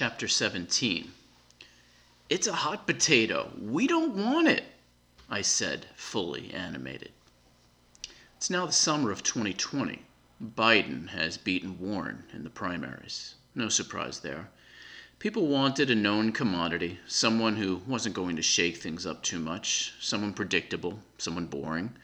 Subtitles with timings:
[0.00, 1.10] Chapter 17
[2.28, 3.50] It's a hot potato.
[3.60, 4.62] We don't want it,
[5.28, 7.10] I said, fully animated.
[8.36, 10.04] It's now the summer of 2020.
[10.40, 13.34] Biden has beaten Warren in the primaries.
[13.56, 14.50] No surprise there.
[15.18, 19.94] People wanted a known commodity, someone who wasn't going to shake things up too much,
[19.98, 21.96] someone predictable, someone boring.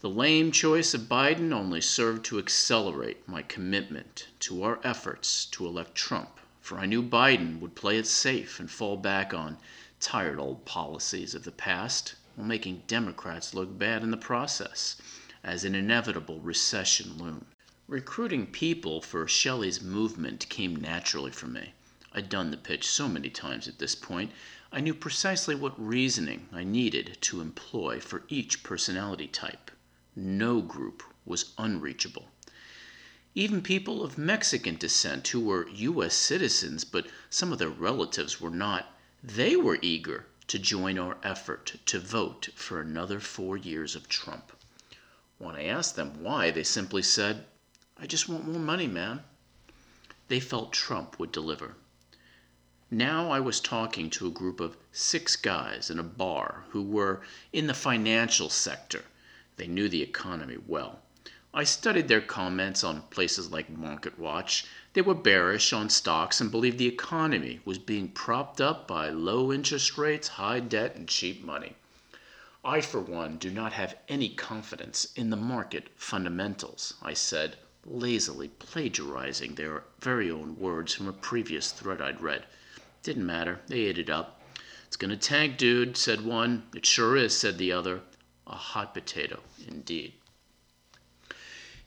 [0.00, 5.66] The lame choice of Biden only served to accelerate my commitment to our efforts to
[5.66, 6.39] elect Trump
[6.70, 9.58] for I knew Biden would play it safe and fall back on
[9.98, 14.94] tired old policies of the past while making Democrats look bad in the process
[15.42, 17.46] as an inevitable recession loomed.
[17.88, 21.72] Recruiting people for Shelley's movement came naturally for me.
[22.12, 24.30] I'd done the pitch so many times at this point,
[24.70, 29.72] I knew precisely what reasoning I needed to employ for each personality type.
[30.14, 32.28] No group was unreachable.
[33.34, 36.14] Even people of Mexican descent who were U.S.
[36.14, 41.76] citizens, but some of their relatives were not, they were eager to join our effort
[41.86, 44.52] to vote for another four years of Trump.
[45.38, 47.46] When I asked them why, they simply said,
[47.96, 49.22] I just want more money, man.
[50.26, 51.76] They felt Trump would deliver.
[52.90, 57.20] Now I was talking to a group of six guys in a bar who were
[57.52, 59.04] in the financial sector.
[59.56, 61.02] They knew the economy well.
[61.52, 64.64] I studied their comments on places like MarketWatch.
[64.92, 69.52] They were bearish on stocks and believed the economy was being propped up by low
[69.52, 71.74] interest rates, high debt, and cheap money.
[72.64, 78.48] I, for one, do not have any confidence in the market fundamentals, I said, lazily
[78.48, 82.46] plagiarizing their very own words from a previous thread I'd read.
[83.02, 84.40] Didn't matter, they ate it up.
[84.86, 86.68] It's gonna tank, dude, said one.
[86.76, 88.02] It sure is, said the other.
[88.46, 90.12] A hot potato, indeed.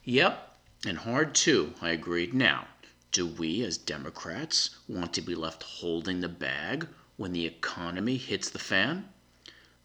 [0.06, 2.34] Yep, and hard too, I agreed.
[2.34, 2.68] Now,
[3.10, 8.50] do we as Democrats want to be left holding the bag when the economy hits
[8.50, 9.08] the fan?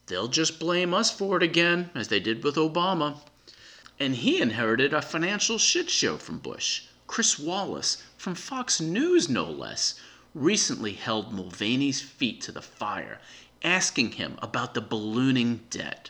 [0.08, 3.19] They'll just blame us for it again, as they did with Obama.
[3.97, 6.84] And he inherited a financial shit show from Bush.
[7.07, 10.00] Chris Wallace, from Fox News no less,
[10.34, 13.22] recently held Mulvaney's feet to the fire,
[13.63, 16.09] asking him about the ballooning debt.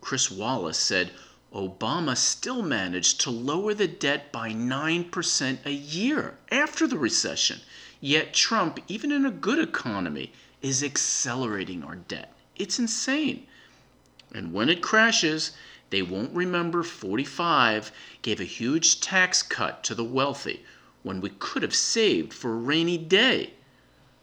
[0.00, 1.10] Chris Wallace said,
[1.52, 7.60] Obama still managed to lower the debt by 9% a year after the recession.
[8.00, 12.32] Yet Trump, even in a good economy, is accelerating our debt.
[12.54, 13.46] It's insane.
[14.32, 15.50] And when it crashes,
[15.90, 17.90] they won't remember 45
[18.22, 20.64] gave a huge tax cut to the wealthy
[21.02, 23.54] when we could have saved for a rainy day.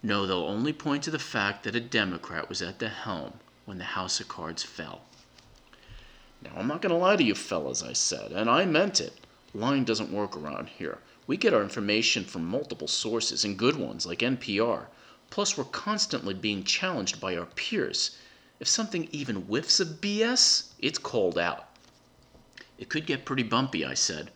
[0.02, 3.34] No, they'll only point to the fact that a Democrat was at the helm
[3.66, 5.02] when the House of Cards fell.
[6.44, 9.25] Now, I'm not going to lie to you fellas, I said, and I meant it.
[9.53, 11.00] Lying doesn't work around here.
[11.25, 14.86] We get our information from multiple sources, and good ones like NPR.
[15.30, 18.18] Plus, we're constantly being challenged by our peers.
[18.59, 21.70] If something even whiffs of BS, it's called out.
[22.78, 24.31] It could get pretty bumpy, I said.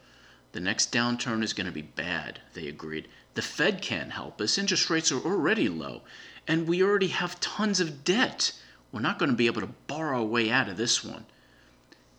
[0.53, 3.07] The next downturn is going to be bad, they agreed.
[3.35, 4.57] The Fed can't help us.
[4.57, 6.01] Interest rates are already low,
[6.47, 8.53] and we already have tons of debt.
[8.91, 11.25] We're not going to be able to borrow our way out of this one.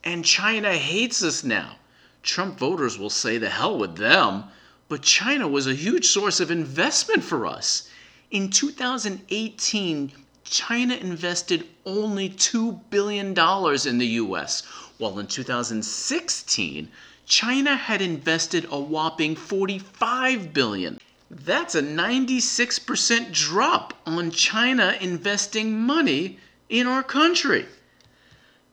[0.04, 1.76] And China hates us now.
[2.22, 4.44] Trump voters will say the hell with them,
[4.88, 7.88] but China was a huge source of investment for us.
[8.30, 10.12] In 2018,
[10.44, 14.62] China invested only $2 billion in the US,
[14.98, 16.88] while in 2016,
[17.26, 21.00] China had invested a whopping 45 billion.
[21.30, 26.38] That's a 96% drop on China investing money
[26.69, 27.66] in our country.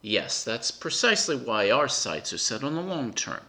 [0.01, 3.41] Yes, that's precisely why our sights are set on the long term.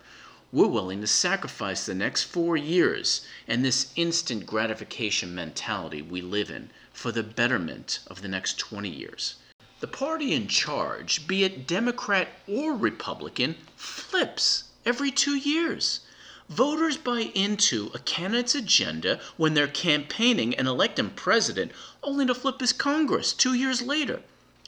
[0.50, 6.50] We're willing to sacrifice the next four years and this instant gratification mentality we live
[6.50, 9.36] in for the betterment of the next 20 years.
[9.78, 16.00] The party in charge, be it Democrat or Republican, flips every two years.
[16.48, 21.70] Voters buy into a candidate's agenda when they're campaigning and elect him president,
[22.02, 24.20] only to flip his Congress two years later.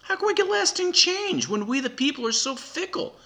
[0.02, 3.16] How can we get lasting change when we, the people, are so fickle?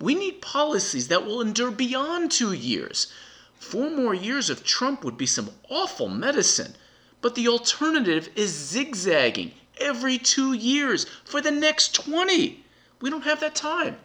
[0.00, 3.12] We need policies that will endure beyond two years.
[3.54, 6.74] Four more years of Trump would be some awful medicine,
[7.20, 12.64] but the alternative is zigzagging every two years for the next 20.
[13.00, 13.98] We don't have that time.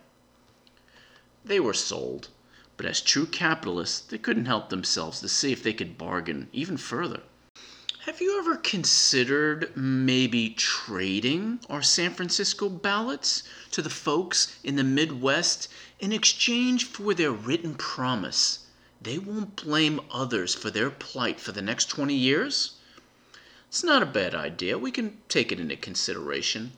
[1.45, 2.27] They were sold,
[2.75, 6.77] but as true capitalists, they couldn't help themselves to see if they could bargain even
[6.77, 7.21] further.
[8.07, 14.83] Have you ever considered maybe trading our San Francisco ballots to the folks in the
[14.85, 15.67] Midwest
[15.99, 18.59] in exchange for their written promise
[19.01, 22.75] they won't blame others for their plight for the next 20 years?
[23.67, 24.77] It's not a bad idea.
[24.77, 26.71] We can take it into consideration.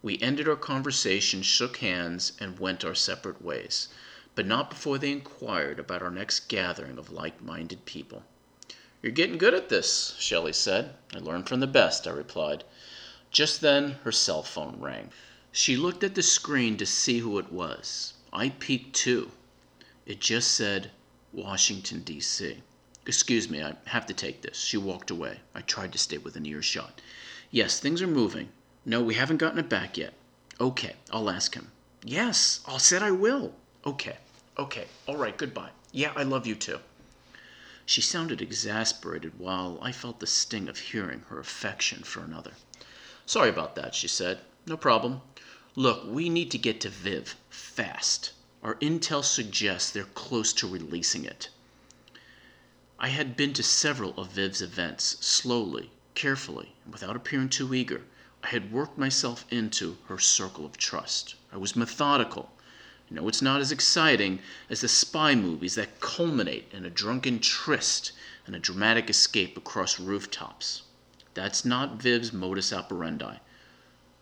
[0.00, 3.88] We ended our conversation, shook hands, and went our separate ways,
[4.36, 8.22] but not before they inquired about our next gathering of like minded people.
[9.02, 10.94] You're getting good at this, Shelley said.
[11.12, 12.62] I learned from the best, I replied.
[13.32, 15.10] Just then her cell phone rang.
[15.50, 18.14] She looked at the screen to see who it was.
[18.32, 19.32] I peeked too.
[20.06, 20.92] It just said
[21.32, 22.62] Washington, D.C.
[23.04, 24.60] Excuse me, I have to take this.
[24.60, 25.40] She walked away.
[25.52, 27.00] I tried to stay within earshot.
[27.50, 28.50] Yes, things are moving.
[28.84, 30.14] No, we haven't gotten it back yet.
[30.60, 31.72] Okay, I'll ask him.
[32.04, 33.52] Yes, I said I will.
[33.84, 34.16] Okay,
[34.58, 35.70] okay, all right, goodbye.
[35.90, 36.78] Yeah, I love you too.
[37.84, 42.52] She sounded exasperated, while I felt the sting of hearing her affection for another.
[43.26, 44.40] Sorry about that, she said.
[44.66, 45.20] No problem.
[45.74, 48.30] Look, we need to get to Viv fast.
[48.62, 51.48] Our intel suggests they're close to releasing it.
[53.00, 55.16] I had been to several of Viv's events.
[55.20, 58.04] Slowly, carefully, and without appearing too eager,
[58.44, 61.34] I had worked myself into her circle of trust.
[61.52, 62.52] I was methodical.
[63.12, 68.12] Know it's not as exciting as the spy movies that culminate in a drunken tryst
[68.46, 70.82] and a dramatic escape across rooftops.
[71.34, 73.36] That's not Viv's modus operandi.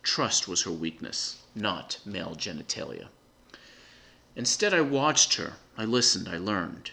[0.02, 3.10] Trust was her weakness, not male genitalia.
[4.34, 5.54] Instead, I watched her.
[5.76, 6.28] I listened.
[6.28, 6.90] I learned.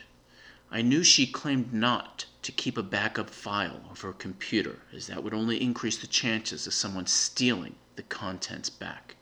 [0.70, 5.24] I knew she claimed not to keep a backup file of her computer, as that
[5.24, 9.16] would only increase the chances of someone stealing the contents back.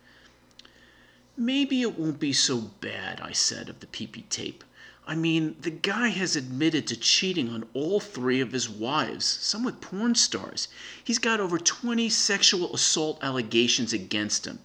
[1.37, 4.63] Maybe it won't be so bad, I said of the PP tape.
[5.05, 9.63] I mean, the guy has admitted to cheating on all three of his wives, some
[9.63, 10.69] with porn stars.
[11.03, 14.59] He's got over 20 sexual assault allegations against him.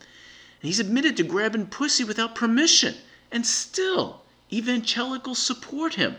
[0.63, 2.95] And he's admitted to grabbing pussy without permission.
[3.33, 4.23] And still,
[4.53, 6.17] evangelicals support him.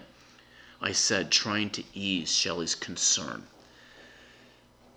[0.81, 3.47] I said, trying to ease Shelley's concern.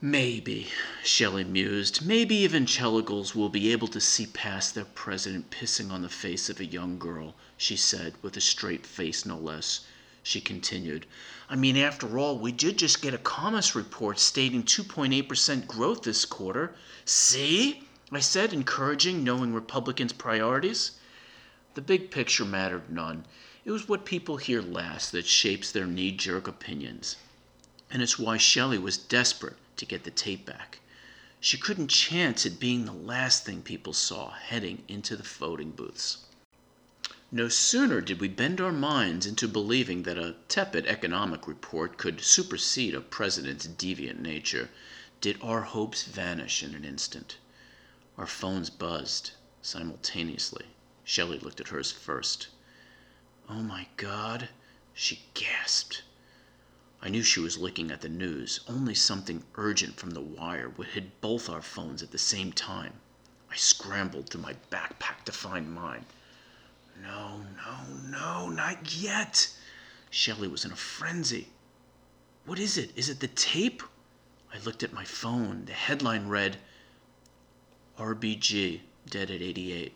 [0.01, 0.73] Maybe,
[1.05, 6.09] Shelley mused, maybe evangelicals will be able to see past their president pissing on the
[6.09, 9.87] face of a young girl, she said, with a straight face no less.
[10.25, 11.07] She continued,
[11.49, 16.25] I mean, after all, we did just get a commerce report stating 2.8% growth this
[16.25, 16.75] quarter.
[17.05, 17.85] See?
[18.11, 20.91] I said, encouraging, knowing Republicans' priorities.
[21.75, 23.27] The big picture mattered none.
[23.65, 27.15] It was what people hear last that shapes their knee jerk opinions.
[27.93, 30.81] And it's why Shelley was desperate to get the tape back.
[31.41, 36.19] She couldn't chance it being the last thing people saw heading into the voting booths.
[37.31, 42.21] No sooner did we bend our minds into believing that a tepid economic report could
[42.21, 44.71] supersede a president's deviant nature
[45.21, 47.39] did our hopes vanish in an instant.
[48.17, 49.33] Our phones buzzed
[49.63, 50.67] simultaneously.
[51.03, 52.49] Shelley looked at hers first.
[53.49, 54.49] Oh my God,
[54.93, 56.03] she gasped.
[57.07, 58.61] I knew she was looking at the news.
[58.67, 62.95] Only something urgent from the wire would hit both our phones at the same time.
[63.51, 66.07] I scrambled through my backpack to find mine.
[67.03, 69.55] No, no, no, not yet.
[70.09, 71.49] Shelley was in a frenzy.
[72.47, 72.91] What is it?
[72.97, 73.83] Is it the tape?
[74.51, 75.67] I looked at my phone.
[75.67, 76.57] The headline read
[77.99, 78.81] RBG,
[79.11, 79.93] dead at 88.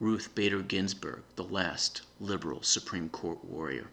[0.00, 3.86] Ruth Bader Ginsburg, the last liberal Supreme Court warrior.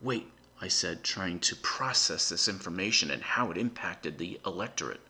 [0.00, 0.26] Wait,
[0.60, 5.00] I said, trying to process this information and how it impacted the electorate.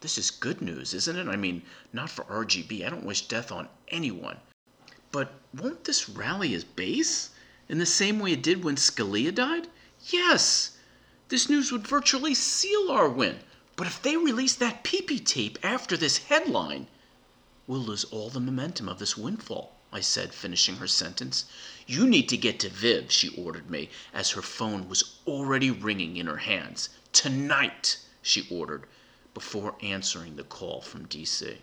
[0.00, 1.28] This is good news, isn't it?
[1.28, 2.84] I mean, not for RGB.
[2.84, 4.38] I don't wish death on anyone.
[5.12, 7.30] But won't this rally his base?
[7.68, 9.68] In the same way it did when Scalia died?
[10.08, 10.72] Yes!
[11.28, 13.40] This news would virtually seal our win.
[13.76, 16.88] But if they release that PP tape after this headline,
[17.68, 21.46] We'll lose all the momentum of this windfall, I said, finishing her sentence.
[21.88, 26.16] You need to get to Viv, she ordered me, as her phone was already ringing
[26.16, 26.88] in her hands.
[27.12, 28.88] Tonight, she ordered,
[29.34, 31.58] before answering the call from DC.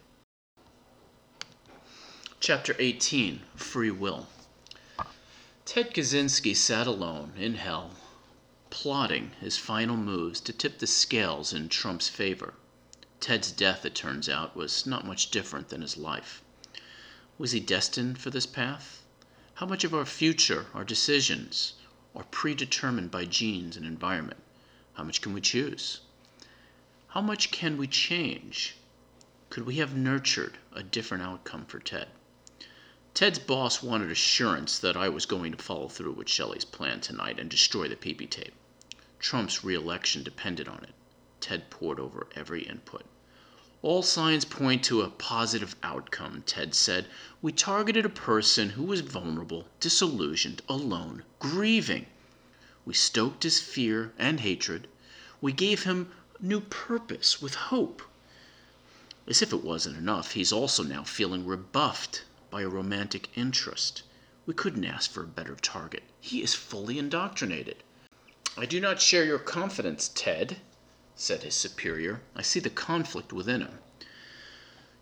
[2.40, 4.28] Chapter 18 Free Will
[5.66, 7.92] Ted Kaczynski sat alone in hell,
[8.70, 12.54] plotting his final moves to tip the scales in Trump's favor.
[13.20, 16.42] Ted's death, it turns out, was not much different than his life.
[17.38, 19.03] Was he destined for this path?
[19.64, 21.76] How much of our future, our decisions,
[22.14, 24.44] are predetermined by genes and environment?
[24.96, 26.02] How much can we choose?
[27.08, 28.76] How much can we change?
[29.50, 32.10] Could we have nurtured a different outcome for Ted?
[33.14, 37.40] Ted's boss wanted assurance that I was going to follow through with Shelley's plan tonight
[37.40, 38.56] and destroy the PP tape.
[39.18, 40.94] Trump's reelection depended on it.
[41.40, 43.06] Ted pored over every input.
[43.84, 47.06] All signs point to a positive outcome, Ted said.
[47.42, 52.06] We targeted a person who was vulnerable, disillusioned, alone, grieving.
[52.86, 54.88] We stoked his fear and hatred.
[55.42, 58.02] We gave him new purpose, with hope.
[59.28, 64.04] As if it wasn't enough, he's also now feeling rebuffed by a romantic interest.
[64.46, 66.04] We couldn't ask for a better target.
[66.22, 67.84] He is fully indoctrinated.
[68.58, 70.62] I do not share your confidence, Ted,
[71.16, 72.22] said his superior.
[72.36, 73.80] I see the conflict within him.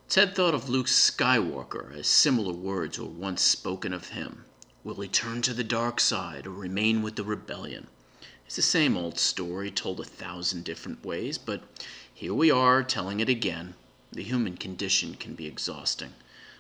[0.10, 4.44] Ted thought of Luke Skywalker as similar words were once spoken of him.
[4.84, 7.88] Will he turn to the dark side or remain with the rebellion?
[8.46, 11.64] It's the same old story told a thousand different ways, but
[12.14, 13.76] here we are telling it again.
[14.12, 16.14] The human condition can be exhausting,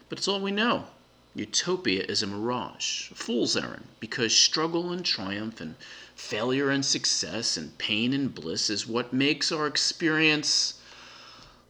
[0.07, 0.87] but it's all we know.
[1.33, 5.75] Utopia is a mirage, a fool's errand, because struggle and triumph and
[6.13, 10.73] failure and success and pain and bliss is what makes our experience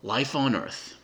[0.02, 0.96] life on earth.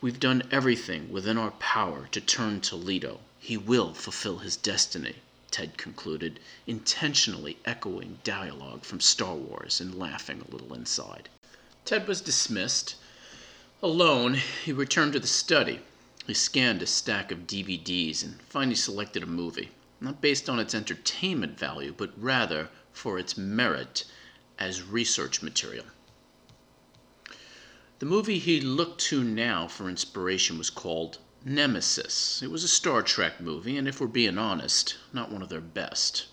[0.00, 3.20] We've done everything within our power to turn Toledo.
[3.38, 5.16] He will fulfill his destiny,
[5.50, 11.28] Ted concluded, intentionally echoing dialogue from Star Wars and laughing a little inside.
[11.84, 12.94] Ted was dismissed
[13.82, 15.80] Alone, he returned to the study.
[16.26, 20.74] He scanned a stack of DVDs and finally selected a movie, not based on its
[20.74, 24.04] entertainment value, but rather for its merit
[24.58, 25.84] as research material.
[27.98, 32.42] The movie he looked to now for inspiration was called Nemesis.
[32.42, 35.60] It was a Star Trek movie, and if we're being honest, not one of their
[35.60, 36.24] best.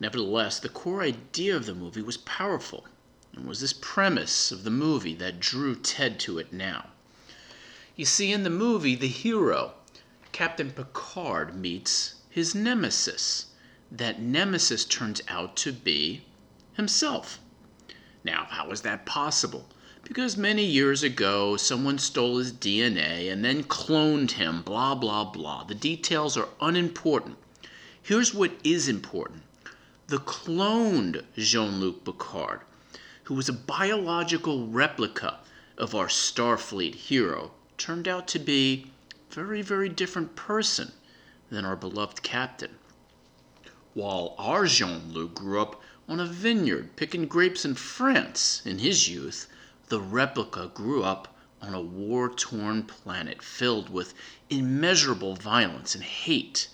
[0.00, 2.88] Nevertheless, the core idea of the movie was powerful.
[3.32, 6.90] It was this premise of the movie that drew Ted to it now.
[7.96, 9.74] You see, in the movie, the hero,
[10.32, 13.46] Captain Picard, meets his nemesis.
[13.90, 16.22] That nemesis turns out to be
[16.72, 17.38] himself.
[18.24, 19.68] Now, how is that possible?
[20.02, 25.62] Because many years ago, someone stole his DNA and then cloned him, blah, blah, blah.
[25.62, 27.38] The details are unimportant.
[28.02, 29.42] Here's what is important
[30.08, 32.60] the cloned Jean Luc Picard
[33.24, 35.38] who was a biological replica
[35.78, 38.90] of our Starfleet hero, turned out to be
[39.30, 40.92] a very, very different person
[41.50, 42.78] than our beloved captain.
[43.94, 49.08] While our Jean Luc grew up on a vineyard picking grapes in France in his
[49.08, 49.48] youth,
[49.88, 54.14] the replica grew up on a war torn planet filled with
[54.50, 56.68] immeasurable violence and hate.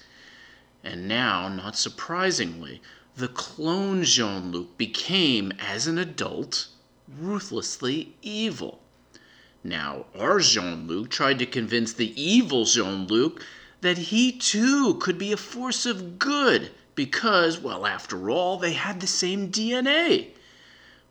[0.83, 2.81] And now, not surprisingly,
[3.17, 6.69] the clone Jean Luc became, as an adult,
[7.07, 8.83] ruthlessly evil.
[9.63, 13.45] Now, our Jean Luc tried to convince the evil Jean Luc
[13.83, 19.01] that he too could be a force of good because, well, after all, they had
[19.01, 20.29] the same DNA.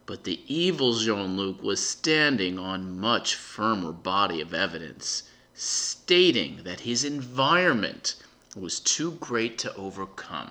[0.08, 6.82] But the evil Jean Luc was standing on much firmer body of evidence, stating that
[6.82, 8.16] his environment
[8.56, 10.50] was too great to overcome.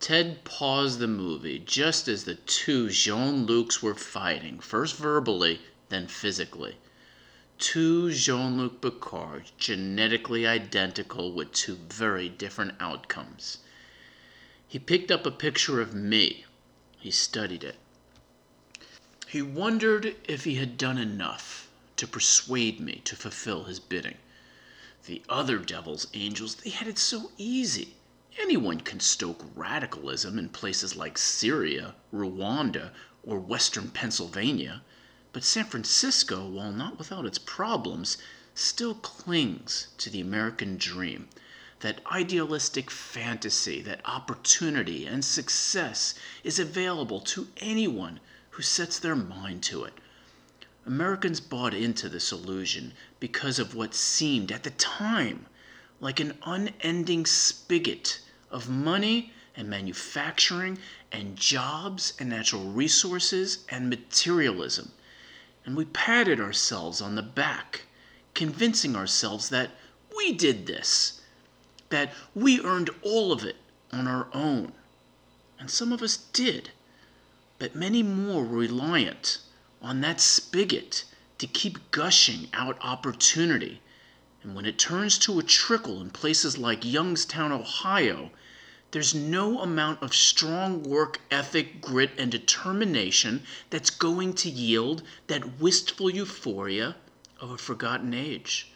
[0.00, 5.60] Ted paused the movie just as the two Jean Lucs were fighting, first verbally,
[5.92, 6.78] then physically.
[7.58, 13.58] Two Jean Luc Picards, genetically identical with two very different outcomes.
[14.66, 16.46] He picked up a picture of me.
[16.98, 17.76] He studied it.
[19.28, 24.16] He wondered if he had done enough to persuade me to fulfill his bidding.
[25.04, 27.96] The other devil's angels, they had it so easy.
[28.38, 34.82] Anyone can stoke radicalism in places like Syria, Rwanda, or western Pennsylvania,
[35.32, 38.18] but San Francisco, while not without its problems,
[38.54, 41.26] still clings to the American dream,
[41.80, 48.20] that idealistic fantasy that opportunity and success is available to anyone
[48.50, 49.94] who sets their mind to it.
[50.84, 55.46] Americans bought into this illusion because of what seemed at the time
[55.98, 58.20] like an unending spigot
[58.50, 60.76] of money and manufacturing
[61.10, 64.92] and jobs and natural resources and materialism.
[65.64, 67.82] And we patted ourselves on the back,
[68.34, 69.70] convincing ourselves that
[70.16, 71.20] we did this,
[71.90, 73.56] that we earned all of it
[73.92, 74.72] on our own.
[75.58, 76.70] And some of us did,
[77.58, 79.38] but many more were reliant
[79.80, 81.04] on that spigot
[81.38, 83.80] to keep gushing out opportunity
[84.42, 88.30] and when it turns to a trickle in places like Youngstown, Ohio,
[88.92, 95.58] there's no amount of strong work ethic, grit, and determination that's going to yield that
[95.58, 96.94] wistful euphoria
[97.40, 98.70] of a forgotten age.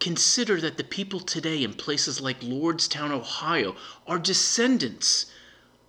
[0.00, 3.76] Consider that the people today in places like Lordstown, Ohio,
[4.06, 5.26] are descendants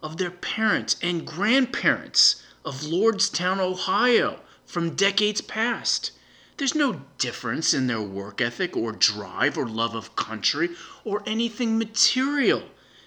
[0.01, 6.11] of their parents and grandparents of Lordstown, Ohio, from decades past.
[6.57, 10.71] There's no difference in their work ethic or drive or love of country
[11.05, 12.63] or anything material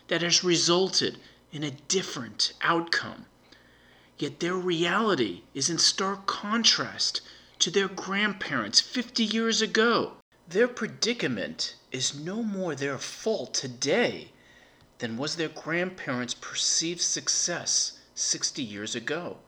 [0.09, 1.19] that has resulted
[1.53, 3.27] in a different outcome.
[4.19, 7.21] Yet their reality is in stark contrast
[7.59, 10.15] to their grandparents 50 years ago.
[10.49, 14.33] Their predicament is no more their fault today
[14.99, 19.39] than was their grandparents' perceived success 60 years ago.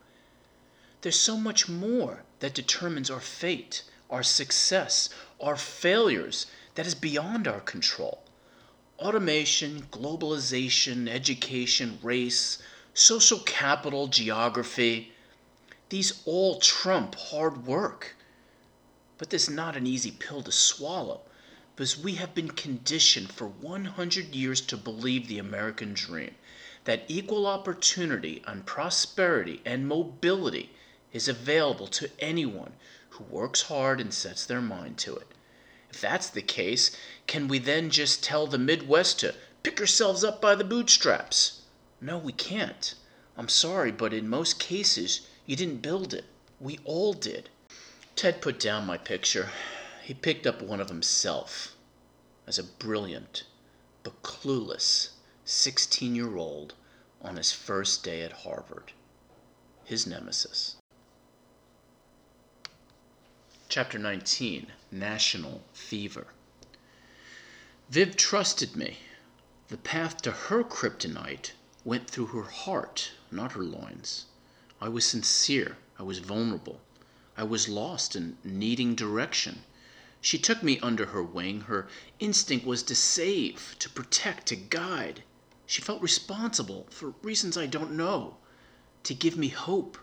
[1.01, 7.47] There's so much more that determines our fate, our success, our failures that is beyond
[7.47, 8.23] our control.
[9.01, 12.57] Automation, globalization, education, race,
[12.93, 15.13] social capital, geography,
[15.87, 18.15] these all trump hard work.
[19.17, 21.21] But this is not an easy pill to swallow
[21.75, 26.35] because we have been conditioned for 100 years to believe the American dream
[26.83, 30.71] that equal opportunity and prosperity and mobility
[31.13, 32.73] is available to anyone
[33.11, 35.27] who works hard and sets their mind to it.
[35.91, 36.95] If that's the case,
[37.27, 41.61] can we then just tell the Midwest to pick ourselves up by the bootstraps?
[41.99, 42.93] No, we can't.
[43.35, 46.25] I'm sorry, but in most cases, you didn't build it.
[46.59, 47.49] We all did.
[48.15, 49.49] Ted put down my picture.
[50.03, 51.75] He picked up one of himself
[52.45, 53.43] as a brilliant
[54.03, 55.09] but clueless
[55.45, 56.73] 16 year old
[57.21, 58.91] on his first day at Harvard,
[59.83, 60.75] his nemesis.
[63.67, 66.27] Chapter 19 National Fever.
[67.91, 68.97] Viv trusted me.
[69.67, 71.51] The path to her kryptonite
[71.85, 74.25] went through her heart, not her loins.
[74.81, 75.77] I was sincere.
[75.99, 76.81] I was vulnerable.
[77.37, 79.63] I was lost and needing direction.
[80.21, 81.61] She took me under her wing.
[81.61, 81.87] Her
[82.19, 85.23] instinct was to save, to protect, to guide.
[85.65, 88.37] She felt responsible, for reasons I don't know,
[89.03, 89.99] to give me hope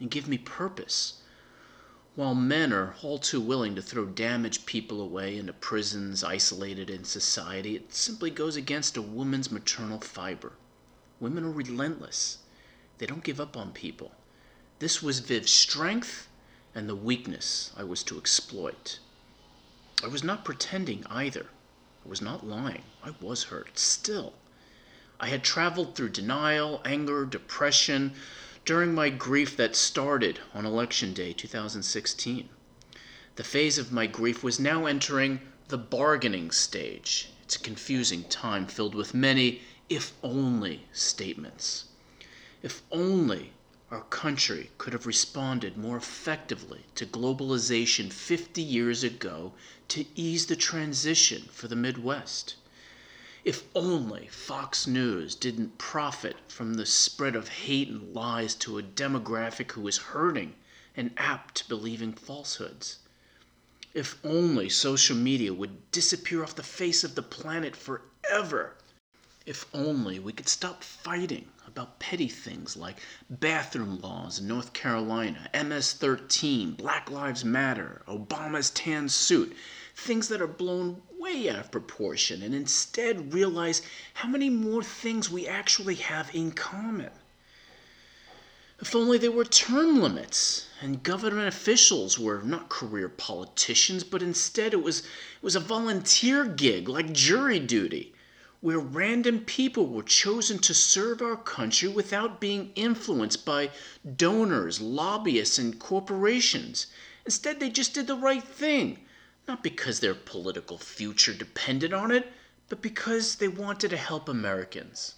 [0.00, 1.19] and give me purpose.
[2.20, 7.04] While men are all too willing to throw damaged people away into prisons, isolated in
[7.04, 10.52] society, it simply goes against a woman's maternal fiber.
[11.18, 12.36] Women are relentless.
[12.98, 14.12] They don't give up on people.
[14.80, 16.28] This was Viv's strength
[16.74, 18.98] and the weakness I was to exploit.
[20.04, 21.46] I was not pretending either.
[22.04, 22.82] I was not lying.
[23.02, 23.78] I was hurt.
[23.78, 24.34] Still,
[25.18, 28.12] I had traveled through denial, anger, depression
[28.70, 32.48] during my grief that started on Election Day 2016.
[33.34, 37.30] The phase of my grief was now entering the bargaining stage.
[37.42, 41.86] It's a confusing time filled with many if only statements.
[42.62, 43.54] If only
[43.90, 49.52] our country could have responded more effectively to globalization 50 years ago
[49.88, 52.54] to ease the transition for the Midwest.
[53.42, 58.82] If only Fox News didn't profit from the spread of hate and lies to a
[58.82, 60.56] demographic who is hurting
[60.94, 62.98] and apt to believing falsehoods.
[63.94, 68.76] If only social media would disappear off the face of the planet forever.
[69.46, 73.00] If only we could stop fighting about petty things like
[73.30, 79.56] bathroom laws in North Carolina, MS 13, Black Lives Matter, Obama's tan suit,
[79.96, 83.82] things that are blown way out of proportion, and instead realize
[84.14, 87.10] how many more things we actually have in common.
[88.80, 94.72] If only there were term limits and government officials were not career politicians, but instead
[94.72, 98.14] it was, it was a volunteer gig like jury duty
[98.62, 103.70] where random people were chosen to serve our country without being influenced by
[104.16, 106.86] donors, lobbyists, and corporations.
[107.26, 108.98] Instead, they just did the right thing,
[109.50, 112.32] not because their political future depended on it,
[112.68, 115.16] but because they wanted to help Americans.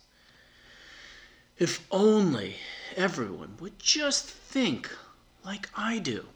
[1.59, 2.57] If only
[2.97, 4.91] everyone would just think
[5.45, 6.29] like I do.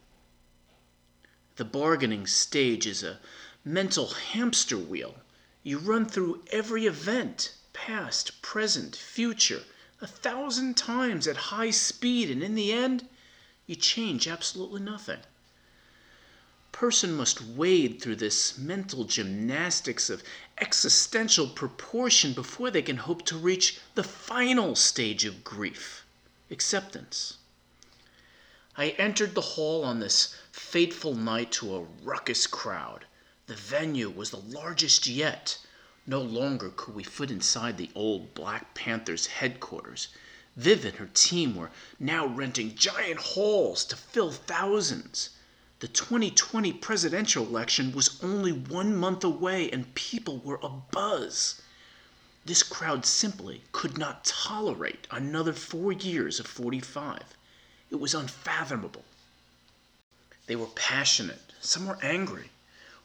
[1.56, 3.18] The bargaining stage is a
[3.64, 5.14] mental hamster wheel
[5.62, 9.62] you run through every event, past, present, future,
[10.02, 13.08] a thousand times at high speed, and in the end,
[13.64, 15.20] you change absolutely nothing.
[16.78, 20.22] Person must wade through this mental gymnastics of
[20.58, 26.04] existential proportion before they can hope to reach the final stage of grief
[26.50, 27.38] acceptance.
[28.76, 33.06] I entered the hall on this fateful night to a ruckus crowd.
[33.46, 35.56] The venue was the largest yet.
[36.06, 40.08] No longer could we fit inside the old Black Panthers headquarters.
[40.56, 45.30] Viv and her team were now renting giant halls to fill thousands.
[45.78, 51.60] The 2020 presidential election was only one month away and people were abuzz.
[52.46, 57.36] This crowd simply could not tolerate another four years of 45.
[57.90, 59.04] It was unfathomable.
[60.46, 62.50] They were passionate, some were angry,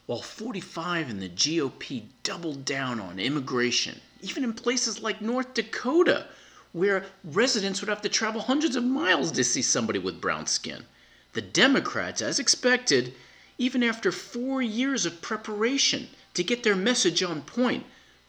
[0.06, 6.28] while 45 and the GOP doubled down on immigration, even in places like North Dakota,
[6.72, 10.86] where residents would have to travel hundreds of miles to see somebody with brown skin.
[11.34, 13.14] The Democrats, as expected,
[13.56, 17.86] even after four years of preparation to get their message on point,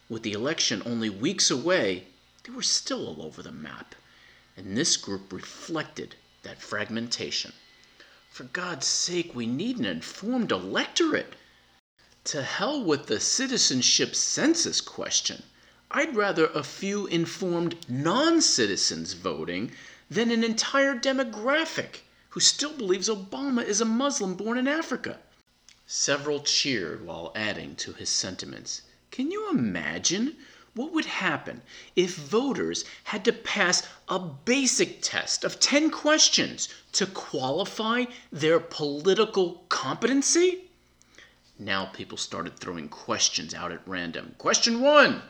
[0.08, 2.06] with the election only weeks away,
[2.44, 3.94] they were still all over the map.
[4.56, 6.14] And this group reflected
[6.44, 7.52] that fragmentation.
[8.30, 11.34] For God's sake, we need an informed electorate.
[12.24, 15.42] To hell with the citizenship census question.
[15.90, 19.72] I'd rather a few informed non citizens voting
[20.10, 22.00] than an entire demographic
[22.34, 25.20] who still believes Obama is a Muslim born in Africa.
[25.86, 28.82] Several cheered while adding to his sentiments.
[29.12, 30.34] Can you imagine
[30.74, 31.62] what would happen
[31.94, 39.64] if voters had to pass a basic test of 10 questions to qualify their political
[39.68, 40.64] competency?
[41.56, 44.34] Now people started throwing questions out at random.
[44.38, 45.22] Question one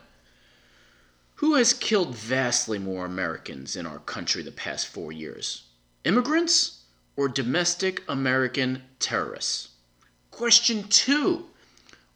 [1.34, 5.64] Who has killed vastly more Americans in our country the past four years?
[6.04, 6.80] Immigrants
[7.16, 9.68] or domestic American terrorists?
[10.30, 11.46] Question two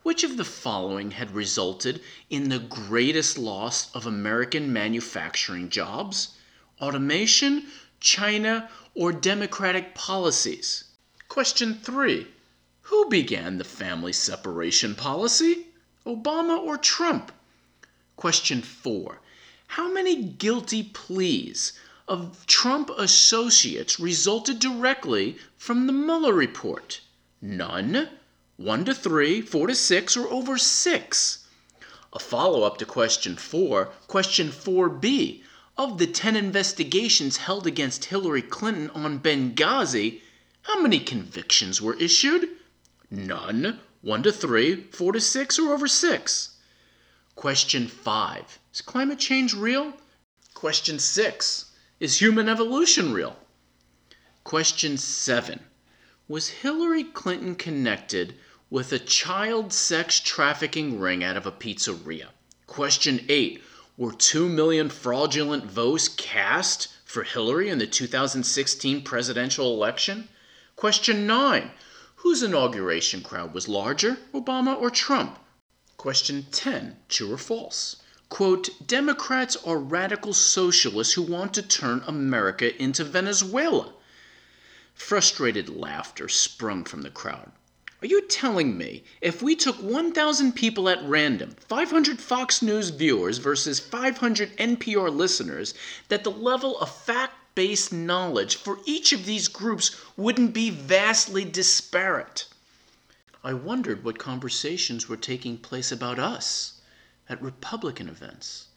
[0.02, 6.34] Which of the following had resulted in the greatest loss of American manufacturing jobs?
[6.80, 7.66] Automation,
[8.00, 10.84] China, or democratic policies?
[11.28, 12.26] Question three
[12.82, 15.66] Who began the family separation policy?
[16.04, 17.30] Obama or Trump?
[18.16, 19.20] Question four
[19.68, 21.72] How many guilty pleas
[22.08, 27.00] of Trump associates resulted directly from the Mueller report?
[27.40, 28.08] None.
[28.56, 31.46] One to three, four to six, or over six.
[32.12, 35.42] A follow up to question four, question 4b.
[35.76, 40.22] Of the 10 investigations held against Hillary Clinton on Benghazi,
[40.62, 42.48] how many convictions were issued?
[43.10, 43.78] None.
[44.00, 46.56] One to three, four to six, or over six.
[47.36, 48.58] Question 5.
[48.72, 49.92] Is climate change real?
[50.54, 51.66] Question 6.
[52.00, 53.36] Is human evolution real?
[54.44, 55.58] Question 7.
[56.28, 58.36] Was Hillary Clinton connected
[58.70, 62.28] with a child sex trafficking ring out of a pizzeria?
[62.68, 63.64] Question 8.
[63.96, 70.28] Were 2 million fraudulent votes cast for Hillary in the 2016 presidential election?
[70.76, 71.68] Question 9.
[72.14, 75.36] Whose inauguration crowd was larger, Obama or Trump?
[75.96, 76.96] Question 10.
[77.08, 77.96] True or false?
[78.28, 83.94] Quote, Democrats are radical socialists who want to turn America into Venezuela.
[84.94, 87.50] Frustrated laughter sprung from the crowd.
[88.02, 93.38] Are you telling me if we took 1,000 people at random, 500 Fox News viewers
[93.38, 95.72] versus 500 NPR listeners,
[96.08, 101.44] that the level of fact based knowledge for each of these groups wouldn't be vastly
[101.44, 102.46] disparate?
[103.42, 106.77] I wondered what conversations were taking place about us
[107.28, 108.68] at Republican events.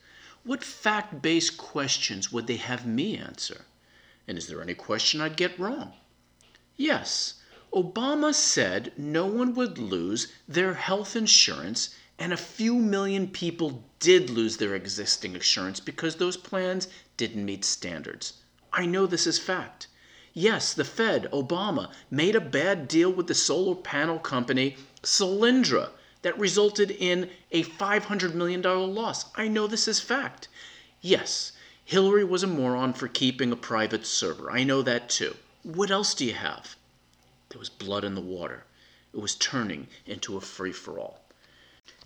[0.44, 3.66] What fact based questions would they have me answer?
[4.28, 5.94] And is there any question I'd get wrong?
[6.76, 7.36] Yes,
[7.74, 14.30] Obama said no one would lose their health insurance, and a few million people did
[14.30, 16.88] lose their existing insurance because those plans
[17.18, 18.34] didn't meet standards.
[18.74, 19.88] I know this is fact.
[20.34, 26.38] Yes, the Fed, Obama, made a bad deal with the solar panel company Solyndra that
[26.38, 29.26] resulted in a $500 million loss.
[29.36, 30.48] I know this is fact.
[31.02, 31.52] Yes,
[31.84, 34.52] Hillary was a moron for keeping a private server.
[34.52, 35.36] I know that too.
[35.64, 36.76] What else do you have?
[37.50, 38.66] There was blood in the water.
[39.14, 41.26] It was turning into a free for all.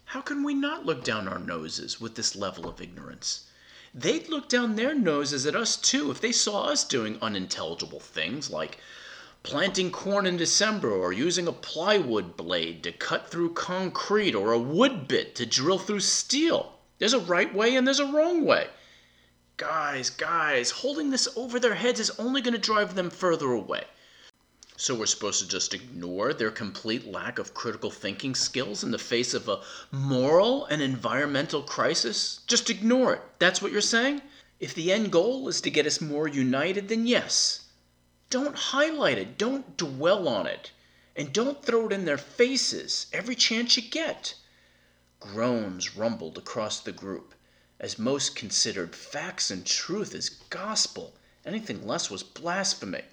[0.06, 3.45] How can we not look down our noses with this level of ignorance?
[3.93, 8.49] They'd look down their noses at us too if they saw us doing unintelligible things
[8.49, 8.80] like
[9.45, 14.60] planting corn in December or using a plywood blade to cut through concrete or a
[14.60, 16.73] wood bit to drill through steel.
[16.97, 18.67] There's a right way and there's a wrong way.
[19.58, 23.84] Guys, guys, holding this over their heads is only going to drive them further away.
[24.77, 28.97] So we're supposed to just ignore their complete lack of critical thinking skills in the
[28.97, 32.39] face of a moral and environmental crisis?
[32.47, 33.21] Just ignore it.
[33.38, 34.23] That's what you're saying?
[34.60, 37.64] If the end goal is to get us more united, then yes.
[38.31, 40.71] Don't highlight it, don't dwell on it,
[41.15, 44.33] and don't throw it in their faces every chance you get.
[45.19, 47.35] Groans rumbled across the group
[47.79, 51.13] as most considered facts and truth as gospel.
[51.45, 53.03] Anything less was blasphemy.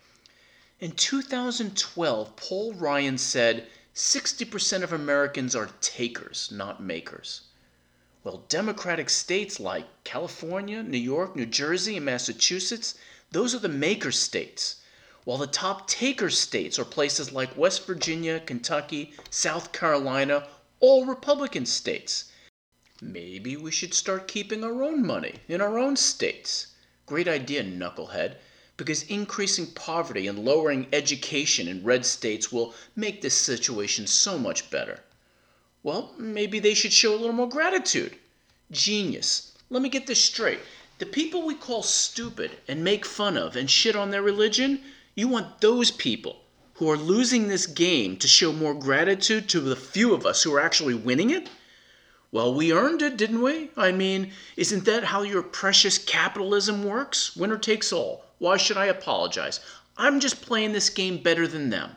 [0.80, 7.42] In 2012, Paul Ryan said 60% of Americans are takers, not makers.
[8.24, 12.94] Well, Democratic states like California, New York, New Jersey, and Massachusetts,
[13.30, 14.76] those are the maker states.
[15.24, 20.48] While the top taker states are places like West Virginia, Kentucky, South Carolina,
[20.80, 22.24] all Republican states.
[23.00, 26.68] Maybe we should start keeping our own money in our own states.
[27.06, 28.34] Great idea, knucklehead,
[28.76, 34.70] because increasing poverty and lowering education in red states will make this situation so much
[34.70, 35.04] better.
[35.84, 38.16] Well, maybe they should show a little more gratitude.
[38.72, 39.52] Genius.
[39.70, 40.60] Let me get this straight.
[40.98, 44.82] The people we call stupid and make fun of and shit on their religion,
[45.14, 46.40] you want those people
[46.74, 50.54] who are losing this game to show more gratitude to the few of us who
[50.54, 51.50] are actually winning it?
[52.30, 53.70] Well, we earned it, didn't we?
[53.76, 57.36] I mean, isn't that how your precious capitalism works?
[57.36, 58.24] Winner takes all.
[58.38, 59.60] Why should I apologize?
[59.98, 61.96] I'm just playing this game better than them.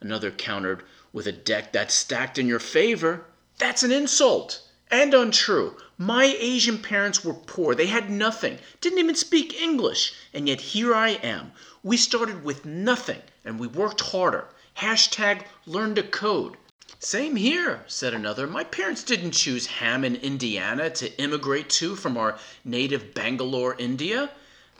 [0.00, 3.26] Another countered with a deck that's stacked in your favor.
[3.58, 5.74] That's an insult and untrue.
[5.96, 7.74] My Asian parents were poor.
[7.74, 10.12] They had nothing, didn't even speak English.
[10.34, 11.52] And yet here I am.
[11.82, 14.48] We started with nothing and we worked harder.
[14.76, 16.56] Hashtag learn to code.
[16.98, 18.46] Same here, said another.
[18.46, 24.30] My parents didn't choose Hammond, Indiana to immigrate to from our native Bangalore, India.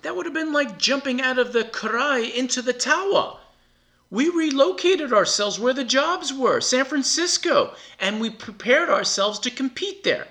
[0.02, 3.38] That would have been like jumping out of the Karai into the Tawa.
[4.12, 10.04] We relocated ourselves where the jobs were, San Francisco, and we prepared ourselves to compete
[10.04, 10.28] there.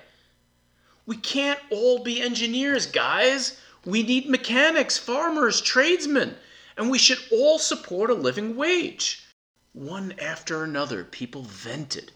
[1.07, 3.57] We can't all be engineers, guys.
[3.83, 6.37] We need mechanics, farmers, tradesmen,
[6.77, 9.23] and we should all support a living wage.
[9.73, 12.11] One after another, people vented.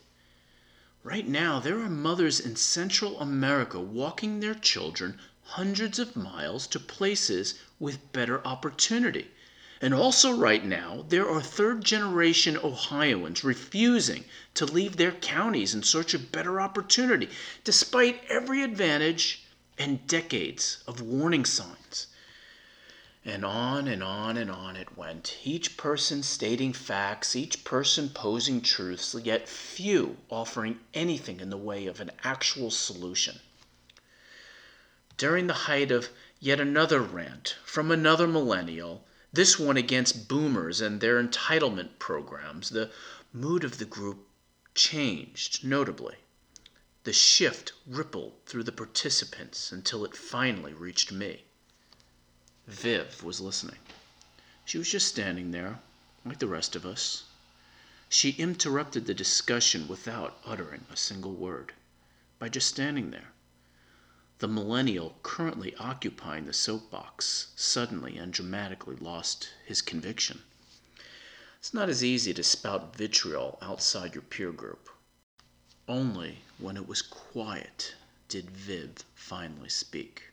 [1.01, 6.79] Right now, there are mothers in Central America walking their children hundreds of miles to
[6.79, 9.31] places with better opportunity.
[9.81, 15.83] And also, right now, there are third generation Ohioans refusing to leave their counties in
[15.83, 17.29] search of better opportunity,
[17.65, 19.43] despite every advantage
[19.77, 22.07] and decades of warning signs.
[23.25, 28.61] And on and on and on it went, each person stating facts, each person posing
[28.61, 33.41] truths, yet few offering anything in the way of an actual solution.
[35.17, 36.09] During the height of
[36.39, 39.05] yet another rant from another millennial,
[39.35, 42.89] this one against boomers and their entitlement programs, the
[43.33, 44.27] mood of the group
[44.73, 46.15] changed notably.
[47.03, 51.43] The shift rippled through the participants until it finally reached me.
[52.67, 53.77] Viv was listening.
[54.65, 55.79] She was just standing there,
[56.25, 57.25] like the rest of us.
[58.09, 61.73] She interrupted the discussion without uttering a single word,
[62.39, 63.34] by just standing there.
[64.39, 70.43] The millennial currently occupying the soapbox suddenly and dramatically lost his conviction.
[71.59, 74.89] It's not as easy to spout vitriol outside your peer group.
[75.87, 77.95] Only when it was quiet
[78.27, 80.31] did Viv finally speak.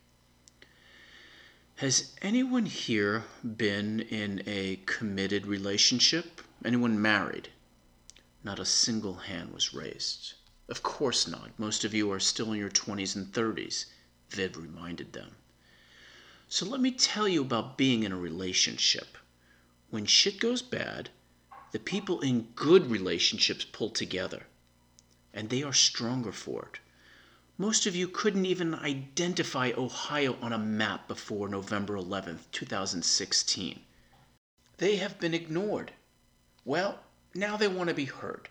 [1.76, 3.24] Has anyone here
[3.56, 6.42] been in a committed relationship?
[6.64, 7.50] Anyone married?
[8.44, 10.34] Not a single hand was raised.
[10.72, 11.50] Of course not.
[11.58, 13.84] Most of you are still in your 20s and 30s,
[14.30, 15.36] Viv reminded them.
[16.48, 19.18] So let me tell you about being in a relationship.
[19.90, 21.10] When shit goes bad,
[21.72, 24.46] the people in good relationships pull together,
[25.34, 26.80] and they are stronger for it.
[27.58, 33.78] Most of you couldn't even identify Ohio on a map before November 11th, 2016.
[34.78, 35.92] They have been ignored.
[36.64, 37.00] Well,
[37.34, 38.48] now they want to be heard.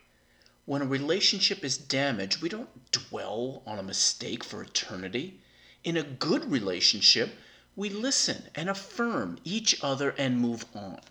[0.65, 5.39] When a relationship is damaged, we don't dwell on a mistake for eternity.
[5.83, 7.35] In a good relationship,
[7.75, 11.01] we listen and affirm each other and move on.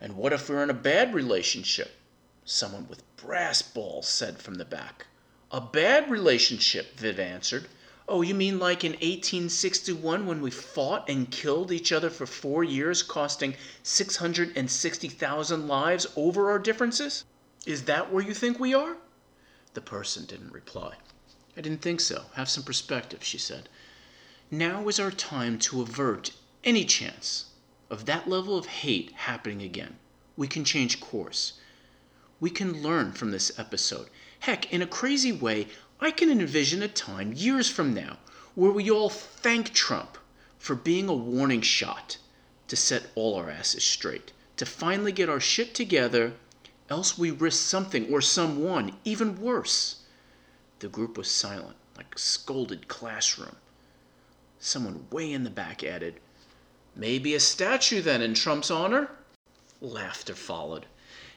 [0.00, 1.92] And what if we're in a bad relationship?
[2.44, 5.06] Someone with brass balls said from the back.
[5.52, 7.68] A bad relationship, Viv answered.
[8.08, 12.64] Oh, you mean like in 1861 when we fought and killed each other for four
[12.64, 13.54] years, costing
[13.84, 17.24] 660,000 lives over our differences?
[17.66, 18.96] Is that where you think we are?
[19.74, 20.94] The person didn't reply.
[21.56, 22.24] I didn't think so.
[22.34, 23.68] Have some perspective, she said.
[24.50, 27.46] Now is our time to avert any chance
[27.90, 29.96] of that level of hate happening again.
[30.36, 31.54] We can change course.
[32.40, 34.08] We can learn from this episode
[34.44, 35.68] Heck, in a crazy way,
[36.00, 38.18] I can envision a time years from now
[38.54, 40.18] where we all thank Trump
[40.58, 42.18] for being a warning shot
[42.68, 46.34] to set all our asses straight, to finally get our shit together,
[46.94, 49.96] else we risk something or someone even worse.
[50.78, 53.56] The group was silent, like a scolded classroom.
[54.60, 56.20] Someone way in the back added,
[56.94, 59.10] Maybe a statue then in Trump's honor?
[59.80, 60.86] Laughter followed.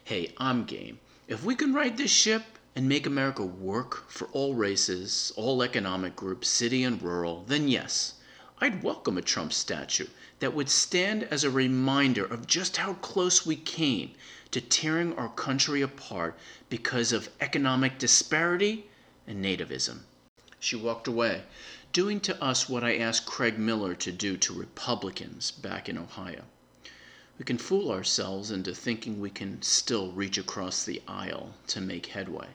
[0.03, 0.99] Hey, I'm game.
[1.27, 2.43] If we can right this ship,
[2.75, 8.13] and make America work for all races, all economic groups, city and rural, then yes,
[8.61, 10.05] I'd welcome a Trump statue
[10.37, 14.11] that would stand as a reminder of just how close we came
[14.51, 16.37] to tearing our country apart
[16.69, 18.89] because of economic disparity
[19.27, 19.99] and nativism.
[20.59, 21.43] She walked away,
[21.93, 26.43] doing to us what I asked Craig Miller to do to Republicans back in Ohio.
[27.37, 32.07] We can fool ourselves into thinking we can still reach across the aisle to make
[32.07, 32.47] headway.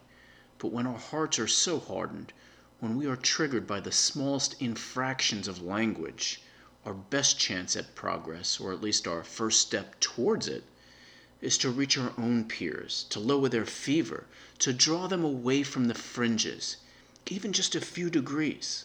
[0.58, 2.32] But when our hearts are so hardened,
[2.80, 6.42] when we are triggered by the smallest infractions of language,
[6.84, 10.64] our best chance at progress, or at least our first step towards it,
[11.42, 14.26] is to reach our own peers, to lower their fever,
[14.60, 16.76] to draw them away from the fringes,
[17.26, 18.84] even just a few degrees.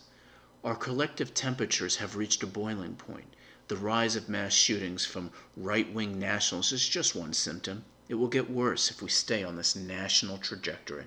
[0.64, 3.32] Our collective temperatures have reached a boiling point.
[3.68, 7.86] The rise of mass shootings from right wing nationalists is just one symptom.
[8.10, 11.06] It will get worse if we stay on this national trajectory.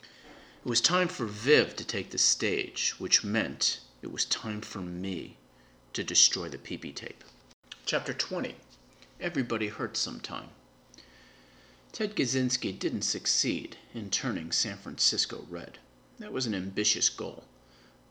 [0.00, 4.80] It was time for Viv to take the stage, which meant it was time for
[4.80, 5.38] me
[5.94, 7.24] to destroy the PP tape.
[7.86, 8.54] Chapter 20
[9.20, 10.50] Everybody Hurts Sometime.
[11.94, 15.78] Ted Kaczynski didn't succeed in turning San Francisco red.
[16.18, 17.44] That was an ambitious goal